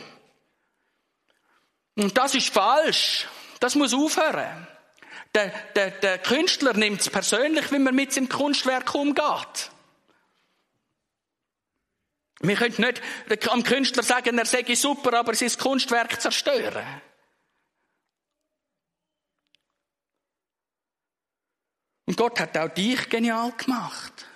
Und 1.96 2.16
das 2.16 2.34
ist 2.34 2.52
falsch. 2.52 3.26
Das 3.58 3.74
muss 3.74 3.94
aufhören. 3.94 4.66
Der, 5.34 5.48
der, 5.74 5.90
der 5.90 6.18
Künstler 6.18 6.72
nimmt 6.74 7.00
es 7.00 7.10
persönlich, 7.10 7.70
wie 7.72 7.78
man 7.78 7.94
mit 7.94 8.12
seinem 8.12 8.28
Kunstwerk 8.28 8.94
umgeht. 8.94 9.70
Wir 12.40 12.56
können 12.56 12.94
nicht 13.28 13.48
am 13.48 13.62
Künstler 13.62 14.02
sagen, 14.02 14.38
er 14.38 14.46
sei 14.46 14.74
super, 14.74 15.18
aber 15.18 15.34
sein 15.34 15.50
Kunstwerk 15.58 16.20
zerstören. 16.20 17.02
Und 22.04 22.16
Gott 22.16 22.38
hat 22.38 22.56
auch 22.56 22.68
dich 22.68 23.08
genial 23.08 23.52
gemacht. 23.52 24.26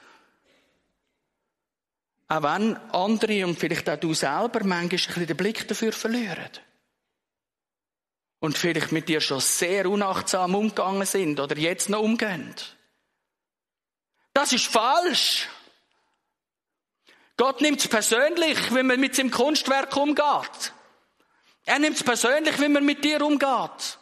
Auch 2.29 2.43
wenn 2.43 2.77
andere 2.77 3.47
und 3.47 3.59
vielleicht 3.59 3.89
auch 3.89 3.97
du 3.99 4.13
selber 4.15 4.65
manchmal 4.65 4.81
ein 4.81 4.89
bisschen 4.89 5.27
den 5.27 5.37
Blick 5.37 5.69
dafür 5.69 5.93
verlieren. 5.93 6.51
Und 8.41 8.59
vielleicht 8.59 8.91
mit 8.91 9.09
dir 9.09 9.21
schon 9.21 9.41
sehr 9.41 9.87
unachtsam 9.87 10.55
umgegangen 10.55 11.07
sind 11.07 11.39
oder 11.39 11.57
jetzt 11.57 11.89
noch 11.89 12.01
umgehen. 12.01 12.55
Das 14.33 14.53
ist 14.53 14.67
falsch. 14.67 15.49
Gott 17.37 17.61
nimmt 17.61 17.81
es 17.81 17.89
persönlich, 17.89 18.73
wenn 18.73 18.87
man 18.87 19.01
mit 19.01 19.15
seinem 19.15 19.31
Kunstwerk 19.31 19.97
umgeht. 19.97 20.73
Er 21.65 21.79
nimmt 21.79 21.97
es 21.97 22.03
persönlich, 22.03 22.59
wenn 22.59 22.73
man 22.73 22.85
mit 22.85 23.05
dir 23.05 23.25
umgeht. 23.25 23.99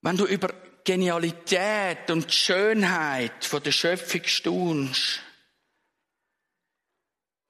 Wenn 0.00 0.16
du 0.16 0.26
über 0.26 0.52
Genialität 0.84 2.10
und 2.10 2.32
Schönheit 2.32 3.44
von 3.44 3.62
der 3.62 3.72
Schöpfung 3.72 4.24
staunst, 4.24 5.20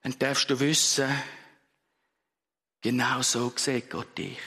dann 0.01 0.17
darfst 0.19 0.49
du 0.49 0.59
wissen, 0.59 1.09
genau 2.85 3.23
so 3.23 3.51
sieht 3.55 3.89
Gott 3.89 4.15
dich. 4.15 4.37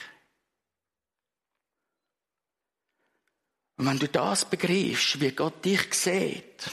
Und 3.75 3.85
wenn 3.85 3.99
du 3.99 4.07
das 4.07 4.45
begreifst, 4.45 5.19
wie 5.19 5.31
Gott 5.31 5.65
dich 5.65 5.93
sieht, 5.93 6.71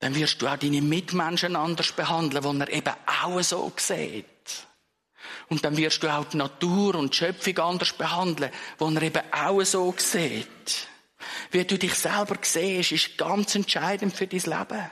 dann 0.00 0.16
wirst 0.16 0.42
du 0.42 0.48
auch 0.48 0.56
deine 0.56 0.82
Mitmenschen 0.82 1.54
anders 1.54 1.92
behandeln, 1.92 2.58
die 2.58 2.64
er 2.64 2.72
eben 2.72 2.94
auch 3.22 3.40
so 3.42 3.72
sieht. 3.76 4.26
Und 5.48 5.64
dann 5.64 5.76
wirst 5.76 6.02
du 6.02 6.12
auch 6.12 6.24
die 6.24 6.36
Natur 6.36 6.96
und 6.96 7.14
die 7.14 7.18
Schöpfung 7.18 7.58
anders 7.58 7.92
behandeln, 7.92 8.50
wo 8.78 8.90
er 8.90 9.02
eben 9.02 9.32
auch 9.32 9.62
so 9.62 9.94
sieht. 9.96 10.88
Wie 11.52 11.64
du 11.64 11.78
dich 11.78 11.94
selber 11.94 12.38
siehst, 12.42 12.90
ist 12.90 13.16
ganz 13.16 13.54
entscheidend 13.54 14.16
für 14.16 14.26
dein 14.26 14.40
Leben. 14.40 14.90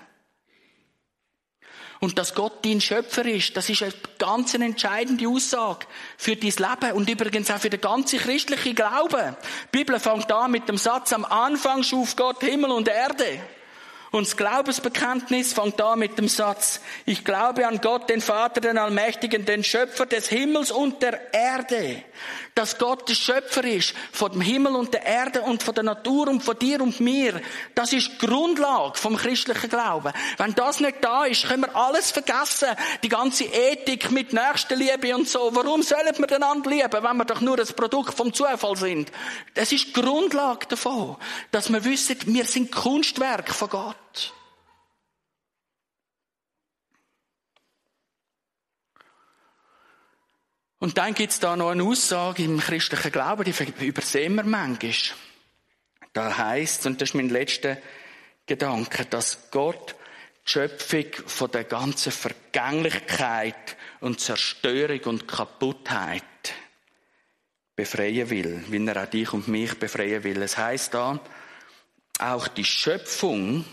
Und 2.00 2.18
dass 2.18 2.34
Gott 2.34 2.64
dein 2.64 2.80
Schöpfer 2.80 3.24
ist, 3.24 3.56
das 3.56 3.68
ist 3.70 3.82
eine 3.82 3.92
ganz 4.18 4.54
entscheidende 4.54 5.28
Aussage 5.28 5.86
für 6.16 6.36
dein 6.36 6.50
Leben 6.50 6.92
und 6.92 7.08
übrigens 7.08 7.50
auch 7.50 7.58
für 7.58 7.70
den 7.70 7.80
ganzen 7.80 8.18
christlichen 8.18 8.74
Glauben. 8.74 9.36
Die 9.72 9.78
Bibel 9.78 9.98
fängt 9.98 10.30
an 10.30 10.50
mit 10.50 10.68
dem 10.68 10.78
Satz, 10.78 11.12
am 11.12 11.24
Anfang 11.24 11.82
schuf 11.82 12.14
Gott 12.16 12.42
Himmel 12.42 12.70
und 12.70 12.88
Erde. 12.88 13.40
Und 14.16 14.26
das 14.26 14.36
Glaubensbekenntnis 14.38 15.52
fängt 15.52 15.78
an 15.78 15.98
mit 15.98 16.16
dem 16.16 16.26
Satz, 16.26 16.80
ich 17.04 17.22
glaube 17.22 17.66
an 17.66 17.82
Gott, 17.82 18.08
den 18.08 18.22
Vater, 18.22 18.62
den 18.62 18.78
Allmächtigen, 18.78 19.44
den 19.44 19.62
Schöpfer 19.62 20.06
des 20.06 20.28
Himmels 20.28 20.70
und 20.70 21.02
der 21.02 21.34
Erde. 21.34 22.02
Dass 22.54 22.78
Gott 22.78 23.06
der 23.10 23.14
Schöpfer 23.14 23.62
ist 23.64 23.92
von 24.12 24.32
dem 24.32 24.40
Himmel 24.40 24.74
und 24.74 24.94
der 24.94 25.04
Erde 25.04 25.42
und 25.42 25.62
von 25.62 25.74
der 25.74 25.84
Natur 25.84 26.28
und 26.28 26.42
von 26.42 26.58
dir 26.58 26.80
und 26.80 26.98
mir. 26.98 27.42
Das 27.74 27.92
ist 27.92 28.18
Grundlage 28.18 28.96
vom 28.96 29.18
christlichen 29.18 29.68
Glauben. 29.68 30.14
Wenn 30.38 30.54
das 30.54 30.80
nicht 30.80 31.04
da 31.04 31.26
ist, 31.26 31.46
können 31.46 31.64
wir 31.64 31.76
alles 31.76 32.10
vergessen. 32.10 32.70
Die 33.02 33.10
ganze 33.10 33.44
Ethik 33.44 34.10
mit 34.10 34.32
Nächstenliebe 34.32 35.14
und 35.14 35.28
so. 35.28 35.50
Warum 35.52 35.82
sollen 35.82 36.16
wir 36.16 36.32
einander 36.36 36.70
lieben, 36.70 37.02
wenn 37.02 37.16
wir 37.18 37.26
doch 37.26 37.42
nur 37.42 37.58
das 37.58 37.74
Produkt 37.74 38.14
vom 38.14 38.32
Zufall 38.32 38.76
sind? 38.76 39.12
Das 39.52 39.72
ist 39.72 39.92
Grundlage 39.92 40.68
davon, 40.68 41.16
dass 41.50 41.70
wir 41.70 41.84
wissen, 41.84 42.16
wir 42.24 42.46
sind 42.46 42.72
Kunstwerk 42.72 43.52
von 43.52 43.68
Gott. 43.68 43.96
Und 50.78 50.98
dann 50.98 51.14
gibt 51.14 51.32
es 51.32 51.40
da 51.40 51.56
noch 51.56 51.70
eine 51.70 51.84
Aussage 51.84 52.44
im 52.44 52.60
christlichen 52.60 53.12
Glauben, 53.12 53.44
die 53.44 53.86
übersehen 53.86 54.34
wir 54.34 54.44
manchmal. 54.44 54.92
Da 56.12 56.36
heißt 56.36 56.86
und 56.86 57.00
das 57.00 57.10
ist 57.10 57.14
mein 57.14 57.28
letzter 57.28 57.78
Gedanke, 58.46 59.04
dass 59.06 59.50
Gott 59.50 59.94
die 60.46 60.50
Schöpfung 60.50 61.06
von 61.26 61.50
der 61.50 61.64
ganzen 61.64 62.12
Vergänglichkeit 62.12 63.76
und 64.00 64.20
Zerstörung 64.20 65.00
und 65.04 65.28
Kaputtheit 65.28 66.22
befreien 67.74 68.30
will, 68.30 68.64
wie 68.68 68.86
er 68.86 69.02
auch 69.02 69.10
dich 69.10 69.32
und 69.32 69.48
mich 69.48 69.74
befreien 69.78 70.24
will. 70.24 70.40
Es 70.42 70.56
heißt 70.56 70.94
da, 70.94 71.20
auch 72.18 72.48
die 72.48 72.64
Schöpfung 72.64 73.64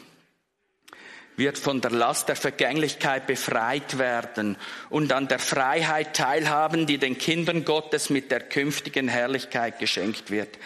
wird 1.36 1.58
von 1.58 1.82
der 1.82 1.92
Last 1.92 2.30
der 2.30 2.36
Vergänglichkeit 2.36 3.28
befreit 3.28 3.98
werden 3.98 4.58
und 4.90 5.12
an 5.12 5.28
der 5.28 5.40
Freiheit 5.40 6.16
teilhaben, 6.16 6.86
die 6.86 6.98
den 6.98 7.18
Kindern 7.18 7.66
Gottes 7.66 8.10
mit 8.10 8.32
der 8.32 8.42
künftigen 8.42 9.08
Herrlichkeit 9.08 9.80
geschenkt 9.80 10.32
wird. 10.32 10.58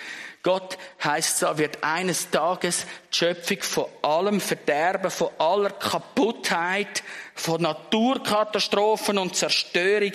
Gott 0.44 0.78
heißt 1.04 1.40
so, 1.40 1.58
wird 1.58 1.84
eines 1.84 2.30
Tages 2.30 2.86
die 3.12 3.18
Schöpfung 3.18 3.62
von 3.62 3.86
allem 4.02 4.40
Verderben, 4.40 5.12
von 5.12 5.30
aller 5.38 5.72
Kaputtheit, 5.72 7.04
von 7.36 7.62
Naturkatastrophen 7.62 9.18
und 9.18 9.36
Zerstörung 9.36 10.14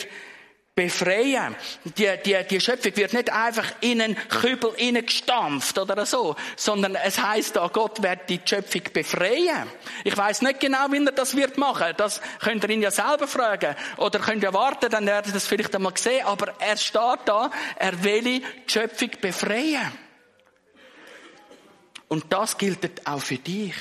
befreien. 0.74 1.54
Die, 1.84 2.08
die, 2.24 2.36
die 2.48 2.60
Schöpfung 2.60 2.96
wird 2.96 3.12
nicht 3.12 3.30
einfach 3.30 3.66
in 3.80 4.00
einen 4.00 4.16
Kübel 4.28 4.72
gestampft 5.02 5.78
oder 5.78 6.06
so, 6.06 6.34
sondern 6.56 6.94
es 6.94 7.20
heißt 7.20 7.56
da, 7.56 7.68
Gott 7.68 8.02
wird 8.02 8.30
die 8.30 8.40
Schöpfung 8.42 8.82
befreien. 8.92 9.70
Ich 10.04 10.16
weiß 10.16 10.42
nicht 10.42 10.60
genau, 10.60 10.90
wie 10.90 11.04
er 11.04 11.12
das 11.12 11.36
wird 11.36 11.58
machen. 11.58 11.92
Das 11.96 12.22
könnt 12.40 12.64
ihr 12.64 12.70
ihn 12.70 12.82
ja 12.82 12.90
selber 12.90 13.28
fragen. 13.28 13.76
Oder 13.98 14.18
könnt 14.18 14.42
ihr 14.42 14.54
warten, 14.54 14.90
dann 14.90 15.04
werdet 15.04 15.28
ihr 15.28 15.34
das 15.34 15.46
vielleicht 15.46 15.74
einmal 15.74 15.96
sehen. 15.96 16.24
Aber 16.24 16.54
er 16.58 16.76
steht 16.78 17.20
da, 17.26 17.50
er 17.76 18.02
will 18.02 18.22
die 18.22 18.42
Schöpfung 18.66 19.10
befreien. 19.20 19.92
Und 22.08 22.32
das 22.32 22.56
gilt 22.56 23.06
auch 23.06 23.20
für 23.20 23.38
dich. 23.38 23.74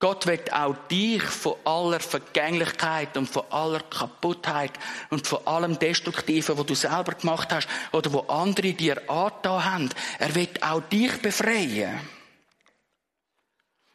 Gott 0.00 0.26
wird 0.26 0.50
auch 0.50 0.74
dich 0.90 1.22
von 1.22 1.56
aller 1.62 2.00
Vergänglichkeit 2.00 3.18
und 3.18 3.28
von 3.28 3.42
aller 3.50 3.80
Kaputtheit 3.80 4.72
und 5.10 5.26
von 5.26 5.46
allem 5.46 5.78
Destruktiven, 5.78 6.56
was 6.56 6.66
du 6.66 6.74
selber 6.74 7.12
gemacht 7.12 7.52
hast 7.52 7.68
oder 7.92 8.10
wo 8.10 8.20
andere 8.20 8.72
dir 8.72 8.96
angetan 9.10 9.64
haben, 9.64 9.90
er 10.18 10.34
wird 10.34 10.62
auch 10.62 10.80
dich 10.80 11.20
befreien. 11.20 12.00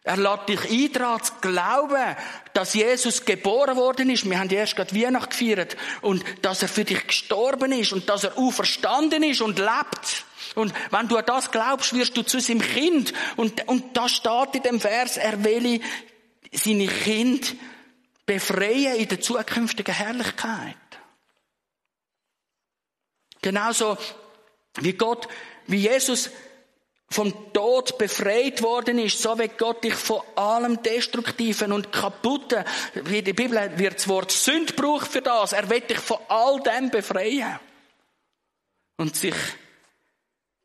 Er 0.06 0.18
lädt 0.18 0.50
dich 0.50 0.70
ein, 0.70 0.94
daran 0.94 1.24
zu 1.24 1.34
glauben, 1.42 2.16
dass 2.54 2.76
Jesus 2.76 3.26
geboren 3.26 3.76
worden 3.76 4.12
ist. 4.12 4.30
Wir 4.30 4.38
haben 4.38 4.52
erst 4.52 4.76
gerade 4.76 4.96
Weihnachten 4.96 5.32
gefeiert. 5.32 5.76
Und 6.02 6.24
dass 6.44 6.62
er 6.62 6.68
für 6.68 6.86
dich 6.86 7.08
gestorben 7.08 7.72
ist 7.72 7.92
und 7.92 8.08
dass 8.08 8.24
er 8.24 8.38
auferstanden 8.38 9.24
ist 9.24 9.42
und 9.42 9.58
lebt. 9.58 10.26
Und 10.54 10.76
wenn 10.92 11.08
du 11.08 11.18
an 11.18 11.26
das 11.26 11.50
glaubst, 11.50 11.96
wirst 11.96 12.16
du 12.16 12.22
zu 12.22 12.40
seinem 12.40 12.62
Kind. 12.62 13.14
Und, 13.36 13.68
und 13.68 13.98
da 13.98 14.08
steht 14.08 14.54
in 14.54 14.62
dem 14.62 14.80
Vers, 14.80 15.18
er 15.18 15.44
will 15.44 15.82
seine 16.52 16.86
Kind 16.86 17.56
befreien 18.28 18.98
in 18.98 19.08
der 19.08 19.22
zukünftigen 19.22 19.96
Herrlichkeit. 19.96 20.78
Genauso 23.42 23.98
wie 24.82 24.94
Gott, 24.94 25.28
wie 25.66 25.78
Jesus 25.78 26.30
vom 27.10 27.54
Tod 27.54 27.98
befreit 27.98 28.62
worden 28.62 29.00
ist, 29.00 29.22
so 29.22 29.38
wird 29.38 29.58
Gott 29.58 29.84
dich 29.84 29.94
von 29.94 30.22
allem 30.36 30.82
Destruktiven 30.82 31.72
und 31.72 31.92
Kaputten, 31.92 32.64
wie 32.94 33.22
die 33.22 33.34
Bibel 33.34 33.72
wird 33.78 33.96
das 33.96 34.08
Wort 34.08 34.32
Sünd 34.32 34.76
braucht 34.76 35.12
für 35.12 35.22
das, 35.22 35.54
er 35.54 35.70
wird 35.70 35.90
dich 35.90 36.00
von 36.00 36.18
all 36.28 36.60
dem 36.62 36.90
befreien 36.90 37.60
und 38.98 39.16
sich 39.16 39.36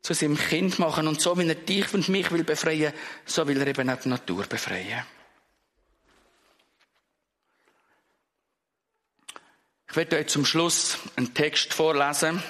zu 0.01 0.13
seinem 0.13 0.37
Kind 0.37 0.79
machen. 0.79 1.07
Und 1.07 1.21
so 1.21 1.37
wie 1.37 1.47
er 1.47 1.55
dich 1.55 1.93
und 1.93 2.09
mich 2.09 2.31
will 2.31 2.43
befreien, 2.43 2.93
so 3.25 3.47
will 3.47 3.61
er 3.61 3.67
eben 3.67 3.89
auch 3.89 3.99
die 3.99 4.09
Natur 4.09 4.45
befreien. 4.45 5.05
Ich 9.89 9.95
werde 9.95 10.17
euch 10.17 10.27
zum 10.27 10.45
Schluss 10.45 10.97
einen 11.17 11.33
Text 11.33 11.73
vorlesen, 11.73 12.41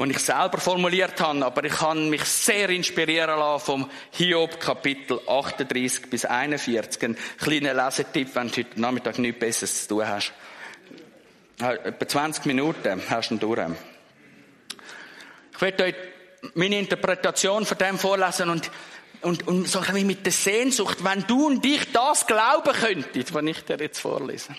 den 0.00 0.10
ich 0.10 0.18
selber 0.18 0.58
formuliert 0.58 1.20
habe, 1.20 1.44
aber 1.44 1.64
ich 1.64 1.72
kann 1.72 2.08
mich 2.08 2.24
sehr 2.24 2.68
inspirieren 2.70 3.38
lassen 3.38 3.64
vom 3.64 3.90
Hiob 4.12 4.58
Kapitel 4.58 5.20
38 5.26 6.08
bis 6.08 6.24
41. 6.24 7.02
Ein 7.02 7.16
kleiner 7.38 7.74
Lesetipp, 7.74 8.34
wenn 8.34 8.48
du 8.48 8.56
heute 8.56 8.80
Nachmittag 8.80 9.18
nichts 9.18 9.40
Besseres 9.40 9.82
zu 9.82 9.96
tun 9.96 10.08
hast. 10.08 10.32
Etwa 11.58 12.08
20 12.08 12.46
Minuten 12.46 13.02
hast 13.10 13.30
du 13.30 13.34
ihn 13.34 13.40
durch. 13.40 13.60
Ich 15.52 15.60
werde 15.60 15.84
euch 15.84 15.94
meine 16.54 16.78
Interpretation 16.78 17.66
von 17.66 17.76
dem 17.76 17.98
vorlesen 17.98 18.48
und, 18.48 18.70
und, 19.20 19.46
und 19.46 19.68
so 19.68 19.80
ein 19.80 20.06
mit 20.06 20.24
der 20.24 20.32
Sehnsucht, 20.32 21.04
wenn 21.04 21.26
du 21.26 21.48
und 21.48 21.64
ich 21.66 21.92
das 21.92 22.26
glauben 22.26 22.72
könntest, 22.72 23.34
was 23.34 23.44
ich 23.44 23.64
dir 23.64 23.76
jetzt 23.78 24.00
vorlese. 24.00 24.56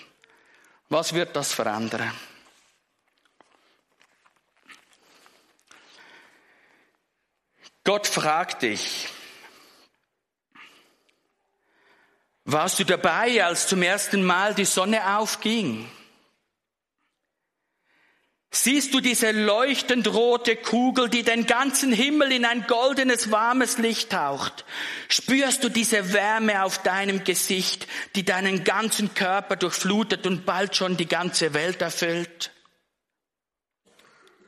Was 0.88 1.12
wird 1.12 1.34
das 1.34 1.52
verändern? 1.52 2.12
Gott 7.84 8.06
fragt 8.06 8.62
dich, 8.62 9.08
warst 12.44 12.78
du 12.78 12.84
dabei, 12.84 13.44
als 13.44 13.66
zum 13.66 13.82
ersten 13.82 14.24
Mal 14.24 14.54
die 14.54 14.64
Sonne 14.64 15.18
aufging? 15.18 15.90
Siehst 18.54 18.92
du 18.92 19.00
diese 19.00 19.30
leuchtend 19.32 20.08
rote 20.08 20.56
Kugel, 20.56 21.08
die 21.08 21.22
den 21.22 21.46
ganzen 21.46 21.90
Himmel 21.90 22.32
in 22.32 22.44
ein 22.44 22.66
goldenes, 22.66 23.30
warmes 23.30 23.78
Licht 23.78 24.10
taucht? 24.10 24.66
Spürst 25.08 25.64
du 25.64 25.70
diese 25.70 26.12
Wärme 26.12 26.62
auf 26.62 26.82
deinem 26.82 27.24
Gesicht, 27.24 27.88
die 28.14 28.26
deinen 28.26 28.62
ganzen 28.62 29.14
Körper 29.14 29.56
durchflutet 29.56 30.26
und 30.26 30.44
bald 30.44 30.76
schon 30.76 30.98
die 30.98 31.08
ganze 31.08 31.54
Welt 31.54 31.80
erfüllt? 31.80 32.52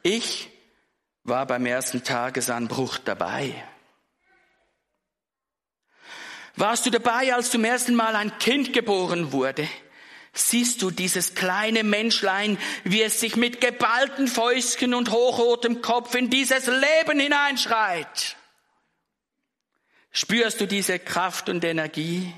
Ich 0.02 0.50
war 1.24 1.46
beim 1.46 1.64
ersten 1.66 2.04
Tagesanbruch 2.04 2.98
dabei. 2.98 3.64
Warst 6.56 6.86
du 6.86 6.90
dabei, 6.90 7.34
als 7.34 7.50
zum 7.50 7.64
ersten 7.64 7.94
Mal 7.94 8.14
ein 8.14 8.38
Kind 8.38 8.72
geboren 8.72 9.32
wurde? 9.32 9.68
Siehst 10.34 10.82
du 10.82 10.90
dieses 10.90 11.34
kleine 11.34 11.82
Menschlein, 11.82 12.58
wie 12.84 13.02
es 13.02 13.20
sich 13.20 13.36
mit 13.36 13.60
geballten 13.60 14.28
Fäusten 14.28 14.94
und 14.94 15.10
hochrotem 15.10 15.80
Kopf 15.80 16.14
in 16.14 16.28
dieses 16.30 16.66
Leben 16.66 17.18
hineinschreit? 17.18 18.36
Spürst 20.10 20.60
du 20.60 20.66
diese 20.66 20.98
Kraft 20.98 21.48
und 21.48 21.64
Energie, 21.64 22.32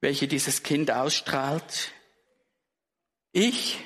welche 0.00 0.26
dieses 0.26 0.62
Kind 0.62 0.90
ausstrahlt? 0.90 1.92
Ich 3.32 3.78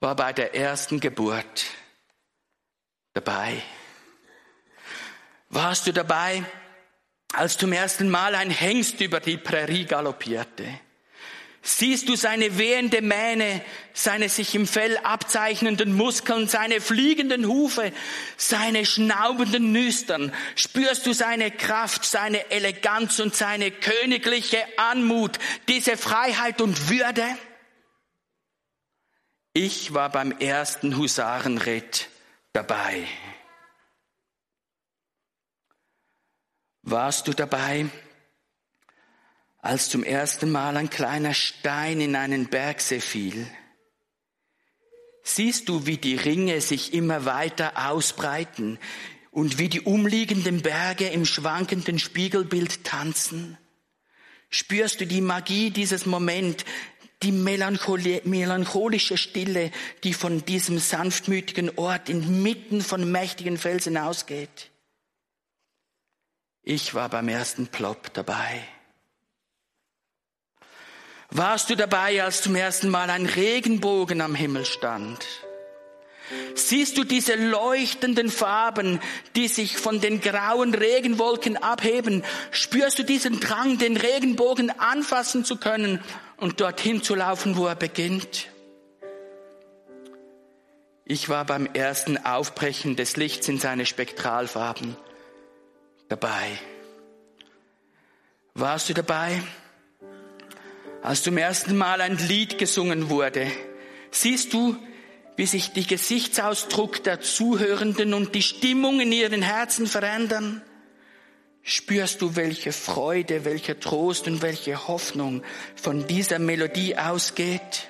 war 0.00 0.16
bei 0.16 0.32
der 0.32 0.54
ersten 0.54 0.98
Geburt 0.98 1.66
dabei. 3.12 3.62
Warst 5.48 5.86
du 5.86 5.92
dabei, 5.92 6.44
als 7.32 7.58
zum 7.58 7.72
ersten 7.72 8.08
Mal 8.08 8.34
ein 8.34 8.50
Hengst 8.50 9.00
über 9.00 9.20
die 9.20 9.36
Prärie 9.36 9.84
galoppierte? 9.84 10.80
Siehst 11.62 12.08
du 12.08 12.16
seine 12.16 12.56
wehende 12.56 13.02
Mähne, 13.02 13.60
seine 13.92 14.30
sich 14.30 14.54
im 14.54 14.66
Fell 14.66 14.96
abzeichnenden 14.96 15.94
Muskeln, 15.94 16.48
seine 16.48 16.80
fliegenden 16.80 17.46
Hufe, 17.46 17.92
seine 18.38 18.86
schnaubenden 18.86 19.70
Nüstern? 19.70 20.32
Spürst 20.54 21.04
du 21.04 21.12
seine 21.12 21.50
Kraft, 21.50 22.06
seine 22.06 22.50
Eleganz 22.50 23.20
und 23.20 23.36
seine 23.36 23.70
königliche 23.70 24.58
Anmut, 24.78 25.38
diese 25.68 25.98
Freiheit 25.98 26.62
und 26.62 26.88
Würde? 26.88 27.26
Ich 29.52 29.92
war 29.92 30.08
beim 30.10 30.32
ersten 30.32 30.96
Husarenritt 30.96 32.08
dabei. 32.52 33.06
Warst 36.82 37.28
du 37.28 37.32
dabei? 37.32 37.90
als 39.62 39.90
zum 39.90 40.02
ersten 40.02 40.50
Mal 40.50 40.76
ein 40.76 40.90
kleiner 40.90 41.34
Stein 41.34 42.00
in 42.00 42.16
einen 42.16 42.48
Bergsee 42.48 43.00
fiel. 43.00 43.46
Siehst 45.22 45.68
du, 45.68 45.86
wie 45.86 45.98
die 45.98 46.16
Ringe 46.16 46.60
sich 46.60 46.94
immer 46.94 47.24
weiter 47.24 47.90
ausbreiten 47.90 48.78
und 49.30 49.58
wie 49.58 49.68
die 49.68 49.82
umliegenden 49.82 50.62
Berge 50.62 51.08
im 51.08 51.26
schwankenden 51.26 51.98
Spiegelbild 51.98 52.84
tanzen? 52.84 53.58
Spürst 54.48 55.00
du 55.00 55.06
die 55.06 55.20
Magie 55.20 55.70
dieses 55.70 56.06
Moment, 56.06 56.64
die 57.22 57.32
melancholische 57.32 59.16
Stille, 59.16 59.70
die 60.04 60.14
von 60.14 60.44
diesem 60.44 60.78
sanftmütigen 60.78 61.76
Ort 61.76 62.08
inmitten 62.08 62.80
von 62.80 63.10
mächtigen 63.10 63.58
Felsen 63.58 63.96
ausgeht? 63.96 64.70
Ich 66.62 66.94
war 66.94 67.08
beim 67.08 67.28
ersten 67.28 67.66
Plop 67.66 68.12
dabei. 68.14 68.62
Warst 71.30 71.70
du 71.70 71.76
dabei, 71.76 72.22
als 72.22 72.42
zum 72.42 72.56
ersten 72.56 72.88
Mal 72.88 73.08
ein 73.08 73.26
Regenbogen 73.26 74.20
am 74.20 74.34
Himmel 74.34 74.64
stand? 74.64 75.24
Siehst 76.54 76.96
du 76.96 77.04
diese 77.04 77.34
leuchtenden 77.34 78.30
Farben, 78.30 79.00
die 79.34 79.48
sich 79.48 79.76
von 79.76 80.00
den 80.00 80.20
grauen 80.20 80.74
Regenwolken 80.74 81.56
abheben? 81.56 82.24
Spürst 82.50 82.98
du 82.98 83.04
diesen 83.04 83.40
Drang, 83.40 83.78
den 83.78 83.96
Regenbogen 83.96 84.70
anfassen 84.78 85.44
zu 85.44 85.56
können 85.56 86.00
und 86.40 86.60
dorthin 86.60 87.02
zu 87.02 87.14
laufen, 87.14 87.56
wo 87.56 87.66
er 87.66 87.76
beginnt? 87.76 88.48
Ich 91.04 91.28
war 91.28 91.44
beim 91.44 91.66
ersten 91.66 92.18
Aufbrechen 92.24 92.96
des 92.96 93.16
Lichts 93.16 93.48
in 93.48 93.58
seine 93.58 93.86
Spektralfarben 93.86 94.96
dabei. 96.08 96.58
Warst 98.54 98.88
du 98.88 98.94
dabei? 98.94 99.42
als 101.02 101.22
zum 101.22 101.36
ersten 101.36 101.76
Mal 101.76 102.00
ein 102.00 102.18
Lied 102.18 102.58
gesungen 102.58 103.10
wurde, 103.10 103.50
siehst 104.10 104.52
du, 104.52 104.76
wie 105.36 105.46
sich 105.46 105.72
die 105.72 105.86
Gesichtsausdruck 105.86 107.02
der 107.04 107.20
Zuhörenden 107.20 108.12
und 108.12 108.34
die 108.34 108.42
Stimmung 108.42 109.00
in 109.00 109.12
ihren 109.12 109.42
Herzen 109.42 109.86
verändern? 109.86 110.62
Spürst 111.70 112.20
du, 112.20 112.34
welche 112.34 112.72
Freude, 112.72 113.44
welcher 113.44 113.78
Trost 113.78 114.26
und 114.26 114.42
welche 114.42 114.88
Hoffnung 114.88 115.44
von 115.76 116.04
dieser 116.04 116.40
Melodie 116.40 116.96
ausgeht? 116.96 117.88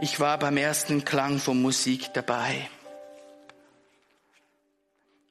Ich 0.00 0.18
war 0.18 0.38
beim 0.38 0.56
ersten 0.56 1.04
Klang 1.04 1.38
von 1.38 1.60
Musik 1.60 2.14
dabei 2.14 2.70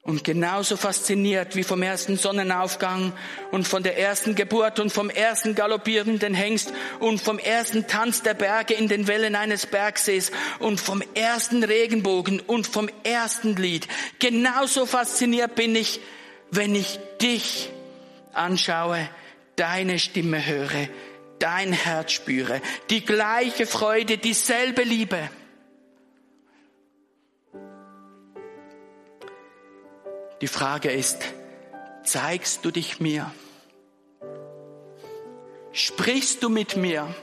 und 0.02 0.24
genauso 0.24 0.76
fasziniert 0.76 1.56
wie 1.56 1.62
vom 1.62 1.82
ersten 1.82 2.16
Sonnenaufgang 2.16 3.12
und 3.50 3.68
von 3.68 3.82
der 3.82 3.98
ersten 3.98 4.34
Geburt 4.34 4.80
und 4.80 4.90
vom 4.90 5.10
ersten 5.10 5.54
galoppierenden 5.54 6.32
Hengst 6.32 6.72
und 7.00 7.20
vom 7.20 7.38
ersten 7.38 7.86
Tanz 7.86 8.22
der 8.22 8.34
Berge 8.34 8.74
in 8.74 8.88
den 8.88 9.06
Wellen 9.08 9.36
eines 9.36 9.66
Bergsees 9.66 10.32
und 10.58 10.80
vom 10.80 11.02
ersten 11.14 11.62
Regenbogen 11.62 12.40
und 12.40 12.66
vom 12.66 12.88
ersten 13.04 13.56
Lied. 13.56 13.88
Genauso 14.18 14.86
fasziniert 14.86 15.54
bin 15.54 15.76
ich, 15.76 16.00
wenn 16.50 16.74
ich 16.74 16.98
dich 17.20 17.70
anschaue, 18.32 19.06
deine 19.56 19.98
Stimme 19.98 20.44
höre, 20.44 20.88
dein 21.38 21.74
Herz 21.74 22.12
spüre, 22.12 22.62
die 22.88 23.04
gleiche 23.04 23.66
Freude, 23.66 24.16
dieselbe 24.16 24.82
Liebe. 24.82 25.30
Die 30.40 30.48
Frage 30.48 30.90
ist, 30.90 31.18
zeigst 32.02 32.64
du 32.64 32.70
dich 32.70 32.98
mir? 33.00 33.30
Sprichst 35.72 36.42
du 36.42 36.48
mit 36.48 36.76
mir? 36.76 37.14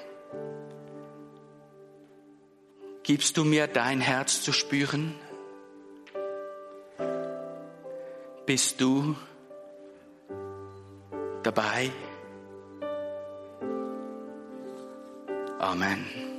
Gibst 3.04 3.38
du 3.38 3.44
mir 3.44 3.68
dein 3.68 4.02
Herz 4.02 4.42
zu 4.42 4.54
spüren? 4.54 5.16
Bist 8.46 8.80
du 8.80 9.16
dabei? 11.44 11.92
Amen. 15.60 16.37